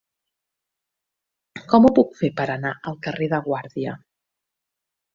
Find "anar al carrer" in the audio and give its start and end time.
2.57-3.31